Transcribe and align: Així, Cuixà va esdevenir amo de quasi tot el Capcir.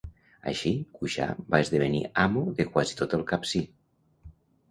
Així, 0.51 0.69
Cuixà 1.01 1.25
va 1.55 1.59
esdevenir 1.65 2.01
amo 2.23 2.45
de 2.61 2.67
quasi 2.71 2.97
tot 3.03 3.13
el 3.19 3.27
Capcir. 3.33 3.61